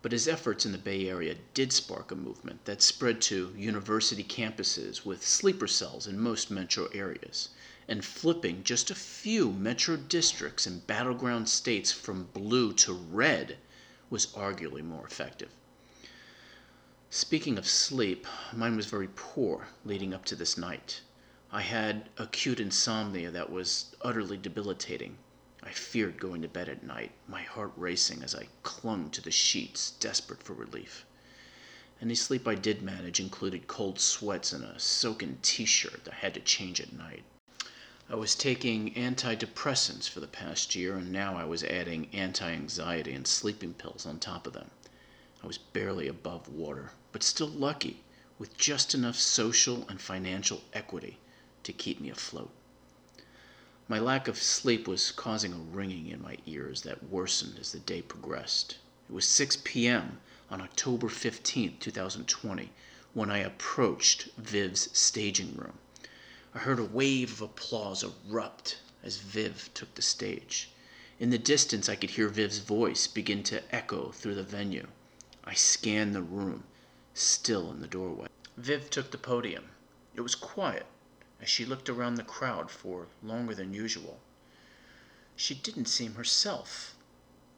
[0.03, 4.21] but his efforts in the Bay Area did spark a movement that spread to university
[4.21, 7.47] campuses with sleeper cells in most metro areas,
[7.87, 13.57] and flipping just a few metro districts in battleground states from blue to red
[14.09, 15.51] was arguably more effective.
[17.09, 20.99] Speaking of sleep, mine was very poor leading up to this night.
[21.55, 25.19] I had acute insomnia that was utterly debilitating
[25.61, 29.29] I feared going to bed at night, my heart racing as I clung to the
[29.29, 31.05] sheets, desperate for relief.
[32.01, 36.33] Any sleep I did manage included cold sweats and a soaking t shirt I had
[36.33, 37.23] to change at night.
[38.09, 43.13] I was taking antidepressants for the past year, and now I was adding anti anxiety
[43.13, 44.71] and sleeping pills on top of them.
[45.43, 48.03] I was barely above water, but still lucky,
[48.39, 51.19] with just enough social and financial equity
[51.63, 52.51] to keep me afloat.
[53.87, 57.79] My lack of sleep was causing a ringing in my ears that worsened as the
[57.79, 58.77] day progressed.
[59.09, 60.19] It was 6 p.m.
[60.49, 62.71] on October 15, 2020,
[63.13, 65.77] when I approached Viv's staging room.
[66.55, 70.69] I heard a wave of applause erupt as Viv took the stage.
[71.19, 74.87] In the distance, I could hear Viv's voice begin to echo through the venue.
[75.43, 76.63] I scanned the room,
[77.13, 78.27] still in the doorway.
[78.57, 79.65] Viv took the podium.
[80.15, 80.85] It was quiet
[81.43, 84.21] as she looked around the crowd for longer than usual.
[85.35, 86.95] She didn't seem herself,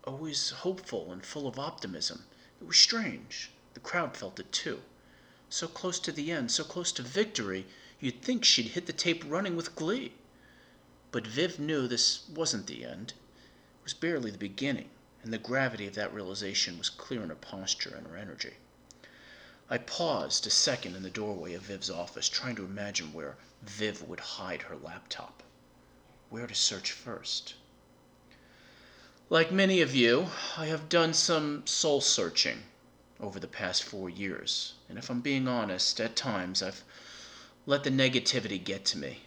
[0.04, 2.24] always hopeful and full of optimism.
[2.60, 3.52] It was strange.
[3.76, 4.82] The crowd felt it too.
[5.52, 7.68] So close to the end, so close to victory,
[8.00, 10.14] you'd think she'd hit the tape running with glee.
[11.12, 13.14] But Viv knew this wasn't the end.
[13.82, 14.90] It was barely the beginning,
[15.22, 18.56] and the gravity of that realization was clear in her posture and her energy.
[19.70, 23.38] I paused a second in the doorway of Viv's office, trying to imagine where
[23.68, 25.42] Viv would hide her laptop.
[26.30, 27.56] Where to search first?
[29.30, 32.64] Like many of you, I have done some soul searching
[33.20, 36.84] over the past four years, and if I'm being honest, at times I've
[37.66, 39.24] let the negativity get to me.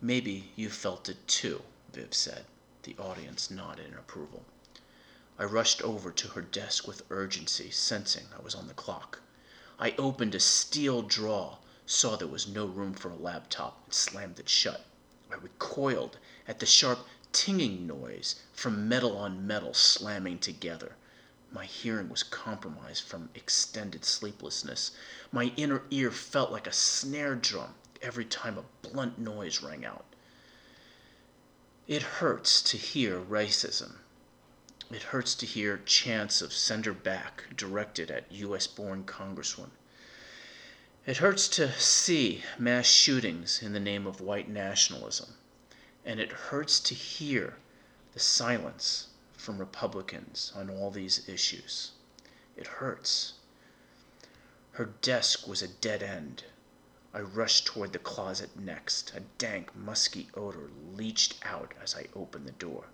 [0.00, 2.46] Maybe you felt it too, Viv said.
[2.84, 4.44] The audience nodded in approval.
[5.38, 9.20] I rushed over to her desk with urgency, sensing I was on the clock.
[9.78, 14.38] I opened a steel drawer, saw there was no room for a laptop, and slammed
[14.38, 14.86] it shut.
[15.30, 16.18] I recoiled
[16.48, 20.96] at the sharp tinging noise from metal on metal slamming together.
[21.52, 24.92] My hearing was compromised from extended sleeplessness.
[25.30, 30.04] My inner ear felt like a snare drum every time a blunt noise rang out.
[31.86, 33.96] It hurts to hear racism.
[34.90, 38.66] It hurts to hear chants of send her back directed at U.S.
[38.66, 39.70] born congresswomen.
[41.06, 45.34] It hurts to see mass shootings in the name of white nationalism.
[46.02, 47.58] And it hurts to hear
[48.14, 51.92] the silence from Republicans on all these issues.
[52.56, 53.34] It hurts.
[54.72, 56.44] Her desk was a dead end.
[57.12, 59.12] I rushed toward the closet next.
[59.14, 62.86] A dank, musky odor leached out as I opened the door.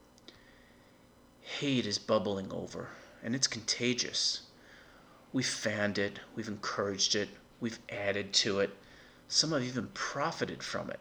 [1.43, 2.89] Hate is bubbling over,
[3.23, 4.43] and it's contagious.
[5.33, 7.29] We've fanned it, we've encouraged it,
[7.61, 8.71] we've added to it.
[9.29, 11.01] Some have even profited from it.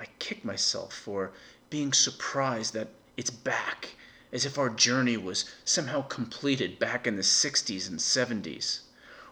[0.00, 1.32] I kick myself for
[1.70, 3.96] being surprised that it's back,
[4.32, 8.80] as if our journey was somehow completed back in the 60s and 70s.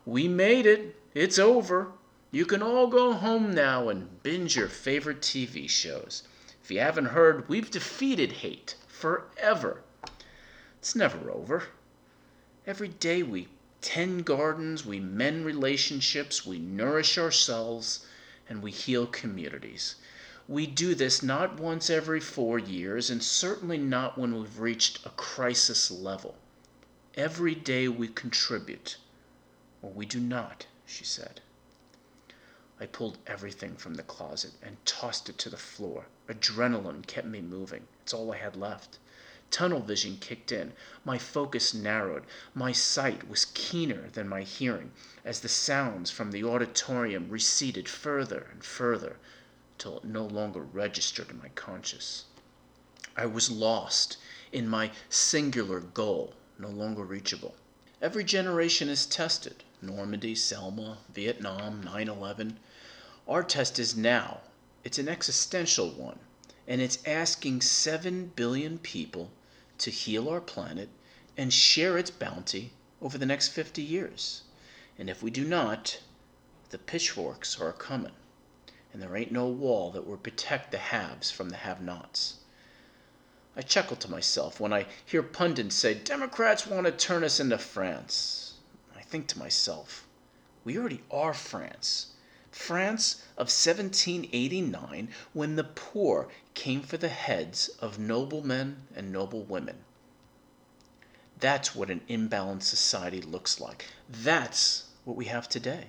[0.04, 0.96] We made it.
[1.14, 1.92] It's over.
[2.30, 6.24] You can all go home now and binge your favorite TV shows.
[6.62, 9.82] If you haven't heard, we've defeated hate forever.
[10.78, 11.64] It's never over.
[12.66, 13.48] Every day we
[13.84, 18.06] tend gardens, we mend relationships, we nourish ourselves,
[18.48, 19.96] and we heal communities.
[20.48, 25.10] We do this not once every four years, and certainly not when we've reached a
[25.10, 26.34] crisis level.
[27.14, 28.96] Every day we contribute,
[29.82, 31.42] or we do not, she said.
[32.80, 36.06] I pulled everything from the closet and tossed it to the floor.
[36.26, 37.86] Adrenaline kept me moving.
[38.02, 38.98] It's all I had left.
[39.54, 40.72] Tunnel vision kicked in.
[41.04, 42.24] My focus narrowed.
[42.54, 44.90] My sight was keener than my hearing
[45.24, 49.16] as the sounds from the auditorium receded further and further
[49.78, 52.24] till it no longer registered in my conscious.
[53.16, 54.16] I was lost
[54.50, 57.54] in my singular goal, no longer reachable.
[58.02, 62.58] Every generation is tested Normandy, Selma, Vietnam, 9 11.
[63.28, 64.40] Our test is now.
[64.82, 66.18] It's an existential one,
[66.66, 69.30] and it's asking 7 billion people
[69.78, 70.88] to heal our planet
[71.36, 72.72] and share its bounty
[73.02, 74.42] over the next 50 years.
[74.98, 76.00] And if we do not,
[76.70, 78.14] the pitchforks are coming,
[78.92, 82.38] and there ain't no wall that will protect the haves from the have nots.
[83.56, 87.58] I chuckle to myself when I hear pundits say Democrats want to turn us into
[87.58, 88.54] France.
[88.96, 90.06] I think to myself,
[90.64, 92.13] we already are France.
[92.54, 99.84] France of 1789, when the poor came for the heads of noblemen and noble women.
[101.40, 103.86] That's what an imbalanced society looks like.
[104.08, 105.88] That's what we have today.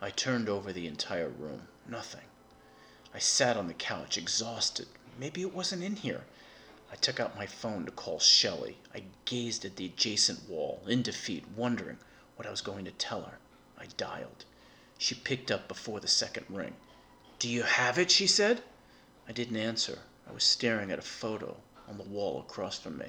[0.00, 1.68] I turned over the entire room.
[1.88, 2.26] Nothing.
[3.14, 4.88] I sat on the couch, exhausted.
[5.16, 6.24] Maybe it wasn't in here.
[6.90, 8.78] I took out my phone to call Shelley.
[8.92, 11.98] I gazed at the adjacent wall, in defeat, wondering
[12.34, 13.38] what I was going to tell her.
[13.78, 14.44] I dialed.
[14.98, 16.74] She picked up before the second ring.
[17.38, 18.10] Do you have it?
[18.10, 18.62] she said.
[19.28, 19.98] I didn't answer.
[20.28, 21.56] I was staring at a photo
[21.88, 23.06] on the wall across from me.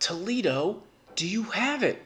[0.00, 0.82] Toledo,
[1.14, 2.02] do you have it?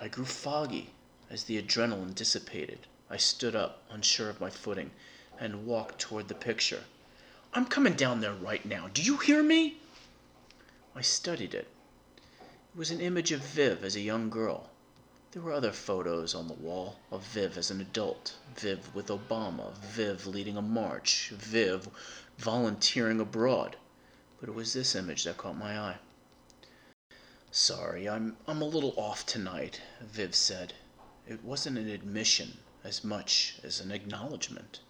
[0.00, 0.90] I grew foggy
[1.30, 2.86] as the adrenaline dissipated.
[3.08, 4.90] I stood up, unsure of my footing,
[5.38, 6.84] and walked toward the picture.
[7.54, 8.88] I'm coming down there right now.
[8.88, 9.76] Do you hear me?
[10.94, 11.68] I studied it.
[12.74, 14.70] It was an image of Viv as a young girl.
[15.32, 19.74] There were other photos on the wall of Viv as an adult, Viv with Obama,
[19.78, 21.88] Viv leading a march, Viv
[22.36, 23.76] volunteering abroad,
[24.38, 25.96] but it was this image that caught my eye.
[27.50, 30.74] Sorry, I'm, I'm a little off tonight, Viv said.
[31.26, 34.80] It wasn't an admission as much as an acknowledgement.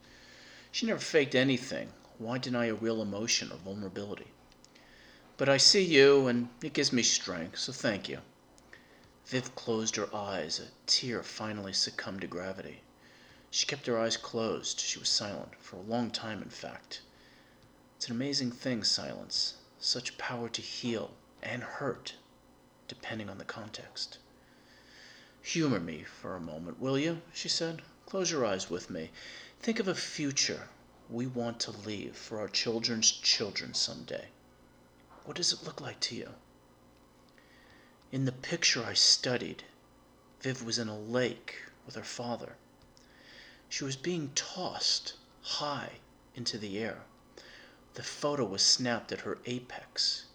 [0.72, 1.93] She never faked anything.
[2.18, 4.32] Why deny a real emotion or vulnerability?
[5.36, 8.18] But I see you, and it gives me strength, so thank you.
[9.26, 10.58] Viv closed her eyes.
[10.58, 12.82] A tear finally succumbed to gravity.
[13.52, 14.80] She kept her eyes closed.
[14.80, 17.02] She was silent, for a long time, in fact.
[17.96, 19.54] It's an amazing thing, silence.
[19.78, 22.14] Such power to heal and hurt,
[22.88, 24.18] depending on the context.
[25.42, 27.22] Humor me for a moment, will you?
[27.32, 27.82] she said.
[28.06, 29.12] Close your eyes with me.
[29.60, 30.68] Think of a future
[31.08, 34.28] we want to leave for our children's children someday.
[35.24, 36.34] What does it look like to you?
[38.12, 39.64] In the picture I studied,
[40.42, 42.56] Viv was in a lake with her father.
[43.70, 46.00] She was being tossed high
[46.34, 47.04] into the air.
[47.94, 50.26] The photo was snapped at her apex.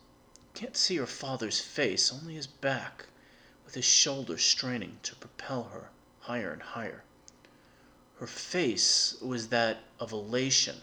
[0.56, 3.06] Can't see her father's face, only his back,
[3.64, 7.04] with his shoulders straining to propel her higher and higher.
[8.20, 10.82] Her face was that of elation.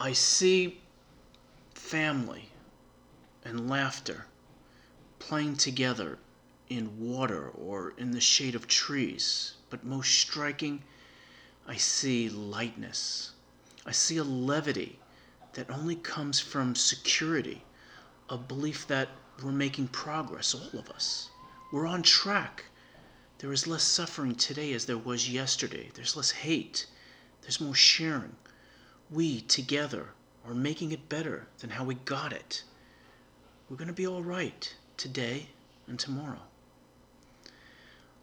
[0.00, 0.80] I see
[1.74, 2.48] family
[3.44, 4.24] and laughter
[5.18, 6.18] playing together
[6.68, 10.82] in water or in the shade of trees, but most striking,
[11.66, 13.32] I see lightness.
[13.86, 14.98] I see a levity
[15.54, 17.64] that only comes from security,
[18.28, 19.08] a belief that
[19.42, 21.30] we're making progress, all of us.
[21.72, 22.64] We're on track.
[23.38, 25.90] There is less suffering today as there was yesterday.
[25.94, 26.86] There's less hate.
[27.42, 28.36] There's more sharing.
[29.10, 30.10] We, together,
[30.46, 32.62] are making it better than how we got it.
[33.68, 35.46] We're going to be all right today
[35.86, 36.42] and tomorrow.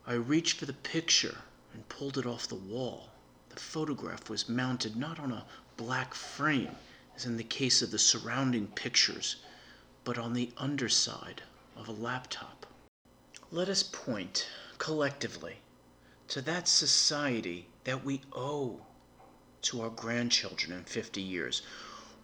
[0.05, 1.38] I reached for the picture
[1.73, 3.09] and pulled it off the wall.
[3.49, 5.45] The photograph was mounted not on a
[5.78, 6.76] black frame,
[7.15, 9.38] as in the case of the surrounding pictures,
[10.03, 11.41] but on the underside
[11.76, 12.67] of a laptop.
[13.51, 14.47] Let us point,
[14.78, 15.55] collectively,
[16.28, 18.82] to that society that we owe
[19.63, 21.61] to our grandchildren in 50 years,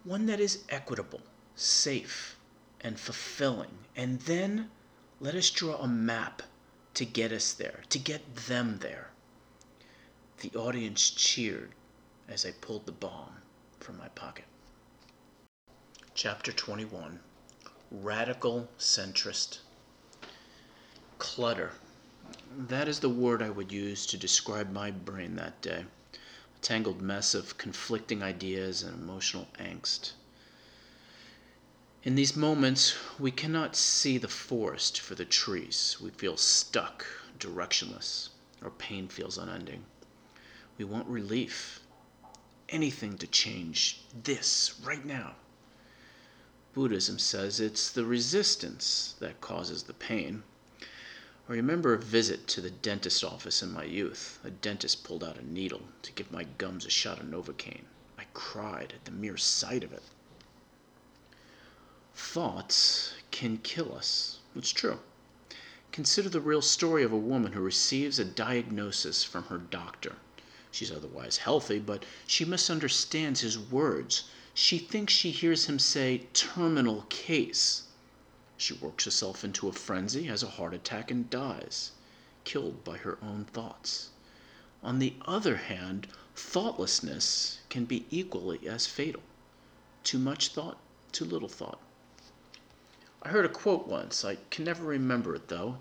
[0.04, 1.22] one that is equitable,
[1.56, 2.38] safe,
[2.82, 3.78] and fulfilling.
[3.96, 4.70] And then
[5.20, 6.42] let us draw a map
[6.96, 9.12] to get us there, to get them there.
[10.40, 11.72] The audience cheered
[12.28, 13.36] as I pulled the bomb
[13.80, 14.46] from my pocket.
[16.16, 17.20] Chapter 21
[17.92, 19.60] Radical Centrist
[21.20, 21.72] Clutter.
[22.58, 25.86] That is the word I would use to describe my brain that day.
[26.14, 30.14] A tangled mess of conflicting ideas and emotional angst.
[32.04, 35.97] In these moments, we cannot see the forest for the trees.
[36.02, 37.06] We feel stuck,
[37.38, 38.30] directionless.
[38.64, 39.86] Our pain feels unending.
[40.80, 41.80] We want relief.
[42.70, 45.36] Anything to change this right now.
[46.74, 50.41] Buddhism says it's the resistance that causes the pain.
[51.47, 54.39] I remember a visit to the dentist office in my youth.
[54.43, 57.86] A dentist pulled out a needle to give my gums a shot of Novocaine.
[58.18, 60.02] I cried at the mere sight of it.
[62.14, 64.39] Thoughts can kill us.
[64.55, 64.99] It's true.
[65.91, 70.16] Consider the real story of a woman who receives a diagnosis from her doctor.
[70.72, 77.05] She's otherwise healthy, but she misunderstands his words she thinks she hears him say terminal
[77.09, 77.84] case.
[78.57, 81.91] She works herself into a frenzy, has a heart attack, and dies,
[82.43, 84.09] killed by her own thoughts.
[84.84, 89.24] On the other hand, thoughtlessness can be equally as fatal.
[90.03, 90.78] Too much thought,
[91.12, 91.80] too little thought.
[93.24, 95.78] I heard a quote once, I can never remember it though.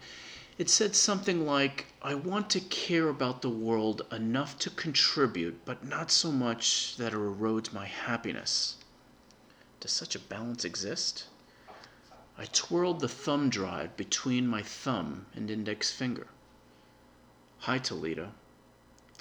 [0.58, 5.82] It said something like, I want to care about the world enough to contribute, but
[5.82, 8.76] not so much that it erodes my happiness.
[9.80, 11.24] Does such a balance exist?
[12.36, 16.26] I twirled the thumb drive between my thumb and index finger.
[17.60, 18.32] Hi, Toledo.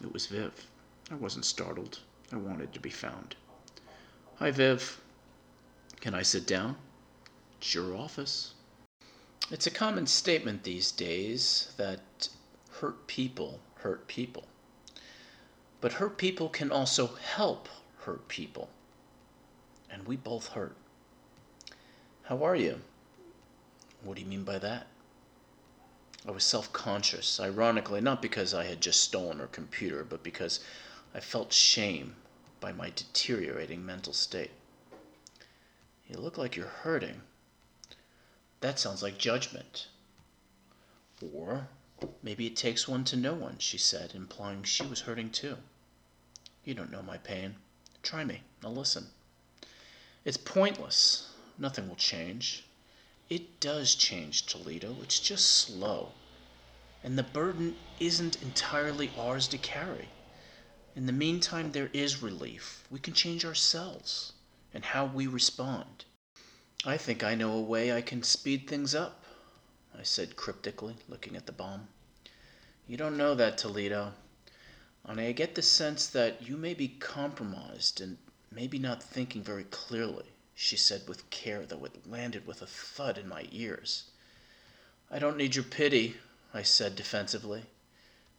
[0.01, 0.67] It was Viv.
[1.09, 1.99] I wasn't startled.
[2.33, 3.37] I wanted to be found.
[4.35, 4.99] Hi, Viv.
[6.01, 6.75] Can I sit down?
[7.61, 8.53] Your office.
[9.51, 12.29] It's a common statement these days that
[12.71, 14.45] hurt people hurt people.
[15.81, 18.69] But hurt people can also help hurt people.
[19.89, 20.75] And we both hurt.
[22.23, 22.81] How are you?
[24.03, 24.87] What do you mean by that?
[26.27, 30.59] I was self conscious, ironically, not because I had just stolen her computer, but because
[31.13, 32.15] I felt shame
[32.59, 34.51] by my deteriorating mental state.
[36.07, 37.21] You look like you're hurting.
[38.61, 39.87] That sounds like judgment.
[41.33, 41.67] Or
[42.21, 45.57] maybe it takes one to know one, she said, implying she was hurting too.
[46.63, 47.55] You don't know my pain.
[48.03, 48.41] Try me.
[48.61, 49.07] Now listen.
[50.25, 51.29] It's pointless.
[51.57, 52.65] Nothing will change.
[53.29, 54.95] It does change, Toledo.
[55.01, 56.13] It's just slow.
[57.03, 60.09] And the burden isn't entirely ours to carry.
[60.95, 62.83] In the meantime, there is relief.
[62.89, 64.33] We can change ourselves
[64.73, 66.05] and how we respond.
[66.85, 69.25] I think I know a way I can speed things up,
[69.97, 71.89] I said cryptically, looking at the bomb.
[72.87, 74.13] You don't know that, Toledo.
[75.03, 78.17] And I get the sense that you may be compromised and
[78.49, 83.17] maybe not thinking very clearly, she said with care, though it landed with a thud
[83.17, 84.05] in my ears.
[85.11, 86.15] I don't need your pity,
[86.53, 87.63] I said defensively.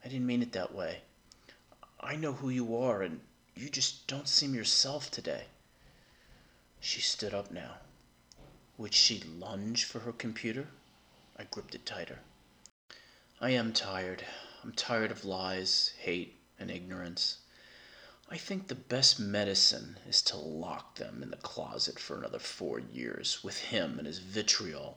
[0.03, 1.03] I didn't mean it that way.
[2.01, 3.21] I know who you are, and
[3.55, 5.45] you just don't seem yourself today.
[6.81, 7.77] She stood up now.
[8.81, 10.69] Would she lunge for her computer?
[11.37, 12.21] I gripped it tighter.
[13.39, 14.25] I am tired.
[14.65, 17.41] I'm tired of lies, hate, and ignorance.
[18.31, 22.79] I think the best medicine is to lock them in the closet for another four
[22.79, 24.97] years with him and his vitriol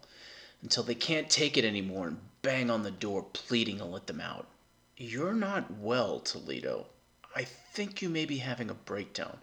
[0.61, 4.21] until they can't take it anymore and bang on the door pleading to let them
[4.21, 4.47] out.
[4.95, 6.85] You're not well, Toledo.
[7.35, 9.39] I think you may be having a breakdown.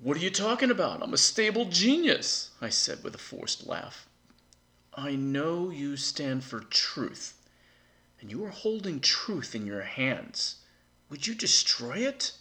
[0.00, 1.02] What are you talking about?
[1.02, 4.06] I'm a stable genius, I said with a forced laugh.
[4.94, 7.34] I know you stand for truth,
[8.20, 10.56] and you are holding truth in your hands.
[11.10, 12.32] Would you destroy it?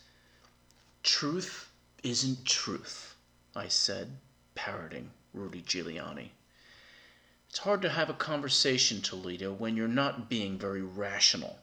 [1.04, 1.70] Truth
[2.04, 3.16] isn't truth,
[3.56, 4.18] I said,
[4.56, 6.30] parroting Rudy Giuliani.
[7.50, 11.60] It's hard to have a conversation, Toledo, when you're not being very rational.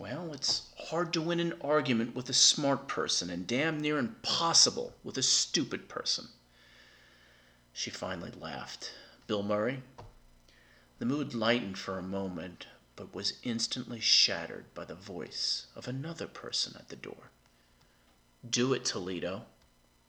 [0.00, 4.94] Well, it's hard to win an argument with a smart person and damn near impossible
[5.04, 6.28] with a stupid person.
[7.74, 8.92] She finally laughed.
[9.26, 9.82] Bill Murray?
[11.00, 16.26] The mood lightened for a moment, but was instantly shattered by the voice of another
[16.26, 17.30] person at the door.
[18.48, 19.44] Do it, Toledo.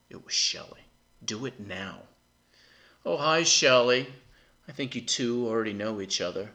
[0.09, 0.85] It was Shelley.
[1.21, 2.03] Do it now.
[3.05, 4.07] Oh, hi, Shelley.
[4.69, 6.51] I think you two already know each other.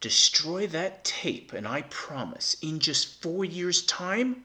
[0.00, 4.44] Destroy that tape, and I promise, in just four years' time,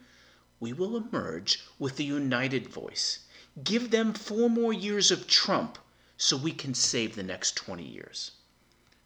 [0.62, 3.20] we will emerge with a united voice.
[3.64, 5.78] Give them four more years of Trump
[6.16, 8.32] so we can save the next 20 years.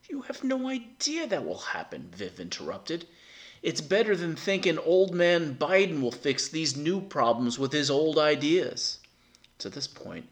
[0.08, 3.08] You have no idea that will happen, Viv interrupted.
[3.64, 8.20] It's better than thinking old man Biden will fix these new problems with his old
[8.20, 9.00] ideas.
[9.60, 10.30] To this point,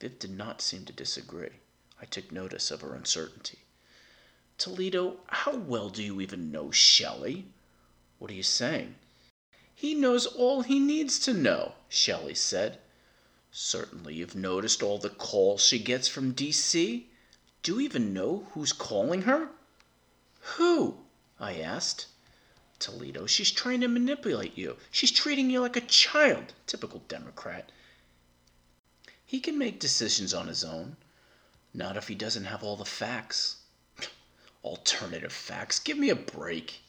[0.00, 1.60] Viv did not seem to disagree.
[2.00, 3.58] I took notice of her uncertainty.
[4.60, 7.46] Toledo, how well do you even know Shelley?
[8.18, 8.96] What are you saying?
[9.74, 12.78] He knows all he needs to know, Shelley said.
[13.50, 17.08] Certainly you've noticed all the calls she gets from D.C.
[17.62, 19.48] Do you even know who's calling her?"
[20.58, 21.06] "Who?"
[21.38, 22.08] I asked.
[22.78, 24.76] "Toledo, she's trying to manipulate you.
[24.90, 26.52] She's treating you like a child.
[26.66, 27.72] Typical Democrat.
[29.24, 30.98] He can make decisions on his own.
[31.72, 33.56] Not if he doesn't have all the facts."
[34.62, 35.78] "Alternative facts!
[35.78, 36.82] Give me a break."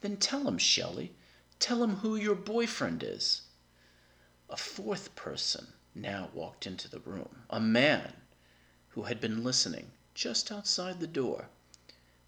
[0.00, 1.14] "Then tell him, Shelley.
[1.60, 3.42] Tell him who your boy friend is."
[4.50, 8.14] A fourth person now walked into the room a man
[8.88, 11.50] who had been listening just outside the door.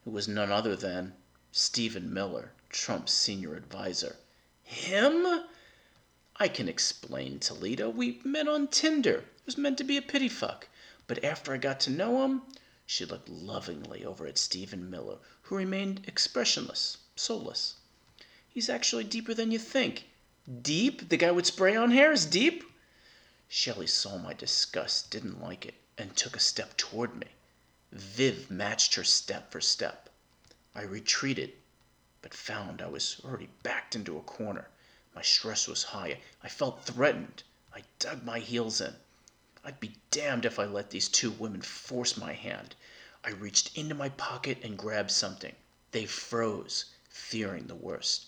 [0.06, 1.16] It was none other than
[1.50, 4.18] Stephen Miller, Trump's senior adviser.
[4.62, 5.46] "Him?"
[6.36, 7.90] "I can explain, Toledo.
[7.90, 9.18] We met on Tinder.
[9.38, 10.68] It was meant to be a pity fuck.
[11.08, 12.42] But after I got to know him
[12.92, 17.76] She looked lovingly over at Stephen Miller, who remained expressionless, soulless.
[18.48, 20.10] "He's actually deeper than you think."
[20.60, 21.08] "Deep?
[21.08, 22.64] The guy with spray on hair is deep?"
[23.48, 27.28] Shelley saw my disgust, didn't like it, and took a step toward me.
[27.92, 30.10] Viv matched her step for step.
[30.74, 31.54] I retreated,
[32.20, 34.68] but found I was already backed into a corner.
[35.14, 36.20] My stress was high.
[36.42, 37.44] I felt threatened.
[37.72, 38.96] I dug my heels in.
[39.62, 42.74] I'd be damned if I let these two women force my hand.
[43.22, 45.54] I reached into my pocket and grabbed something.
[45.90, 48.26] They froze, fearing the worst.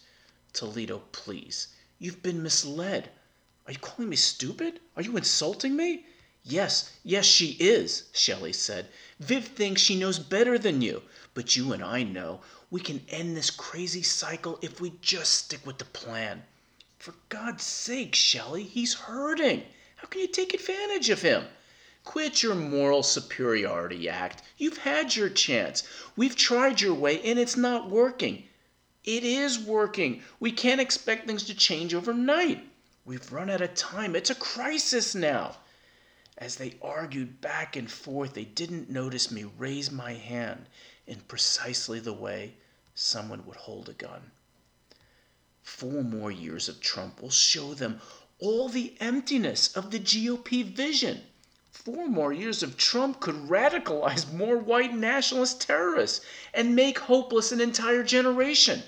[0.53, 1.69] Toledo, please.
[1.99, 3.11] You've been misled.
[3.67, 4.81] Are you calling me stupid?
[4.97, 6.05] Are you insulting me?
[6.45, 8.89] Yes, yes, she is, Shelley said.
[9.21, 11.03] Viv thinks she knows better than you.
[11.35, 15.65] But you and I know we can end this crazy cycle if we just stick
[15.65, 16.43] with the plan.
[16.99, 19.63] For God's sake, Shelley, he's hurting.
[19.97, 21.47] How can you take advantage of him?
[22.05, 24.43] Quit your moral superiority act.
[24.59, 25.85] You've had your chance.
[26.17, 28.49] We've tried your way and it's not working.
[29.05, 30.23] It is working.
[30.41, 32.69] We can't expect things to change overnight.
[33.05, 34.15] We've run out of time.
[34.15, 35.57] It's a crisis now.
[36.39, 40.67] As they argued back and forth, they didn't notice me raise my hand
[41.07, 42.55] in precisely the way
[42.95, 44.31] someone would hold a gun.
[45.63, 48.01] Four more years of Trump will show them
[48.39, 51.23] all the emptiness of the GOP vision.
[51.73, 56.21] Four more years of Trump could radicalize more white nationalist terrorists
[56.53, 58.83] and make hopeless an entire generation.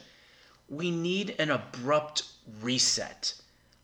[0.68, 2.24] We need an abrupt
[2.60, 3.32] reset.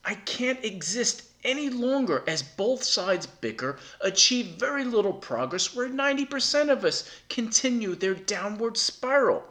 [0.05, 6.71] I can't exist any longer as both sides bicker, achieve very little progress, where 90%
[6.71, 9.45] of us continue their downward spiral.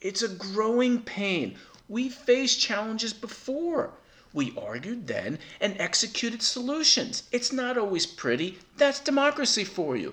[0.00, 1.56] It's a growing pain.
[1.88, 3.92] We faced challenges before.
[4.36, 7.22] We argued then and executed solutions.
[7.32, 8.58] It's not always pretty.
[8.76, 10.12] That's democracy for you.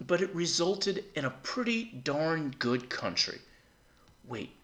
[0.00, 3.40] But it resulted in a pretty darn good country.
[4.28, 4.54] Wait,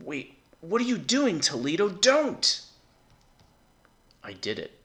[0.00, 1.90] wait, what are you doing, Toledo?
[1.90, 2.62] Don't!
[4.22, 4.80] I did it.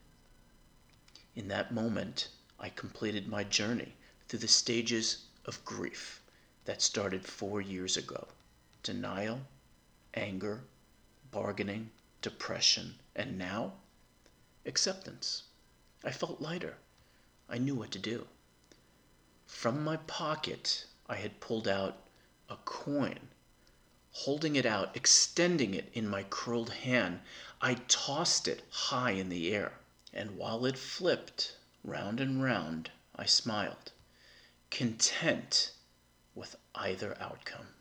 [1.38, 2.28] In that moment,
[2.60, 3.94] I completed my journey
[4.28, 6.22] through the stages of grief
[6.66, 8.28] that started four years ago
[8.84, 9.40] denial,
[10.16, 10.66] anger,
[11.32, 13.74] bargaining, depression, and now
[14.66, 15.44] acceptance.
[16.04, 16.78] I felt lighter.
[17.48, 18.28] I knew what to do.
[19.48, 21.98] From my pocket, I had pulled out
[22.50, 23.30] a coin
[24.12, 27.22] Holding it out, extending it in my curled hand,
[27.62, 29.80] I tossed it high in the air,
[30.12, 33.92] and while it flipped round and round, I smiled,
[34.72, 35.72] content
[36.34, 37.76] with either outcome.